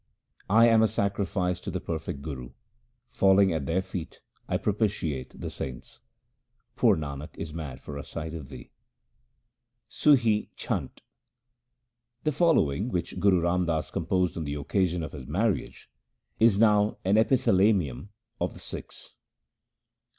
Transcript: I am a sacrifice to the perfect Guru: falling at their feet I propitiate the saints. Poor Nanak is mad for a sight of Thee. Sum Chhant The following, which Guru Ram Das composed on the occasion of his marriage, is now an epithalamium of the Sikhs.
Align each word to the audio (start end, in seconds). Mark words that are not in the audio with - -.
I 0.49 0.67
am 0.67 0.81
a 0.81 0.87
sacrifice 0.87 1.59
to 1.59 1.69
the 1.69 1.79
perfect 1.79 2.23
Guru: 2.23 2.53
falling 3.11 3.53
at 3.53 3.67
their 3.67 3.83
feet 3.83 4.19
I 4.49 4.57
propitiate 4.57 5.39
the 5.39 5.51
saints. 5.51 5.99
Poor 6.75 6.97
Nanak 6.97 7.35
is 7.37 7.53
mad 7.53 7.79
for 7.79 7.97
a 7.99 8.03
sight 8.03 8.33
of 8.33 8.49
Thee. 8.49 8.71
Sum 9.87 10.17
Chhant 10.17 11.01
The 12.23 12.31
following, 12.31 12.89
which 12.89 13.19
Guru 13.19 13.41
Ram 13.41 13.67
Das 13.67 13.91
composed 13.91 14.35
on 14.35 14.43
the 14.43 14.55
occasion 14.55 15.03
of 15.03 15.11
his 15.11 15.27
marriage, 15.27 15.87
is 16.39 16.57
now 16.57 16.97
an 17.05 17.15
epithalamium 17.17 18.09
of 18.39 18.53
the 18.55 18.59
Sikhs. 18.59 19.13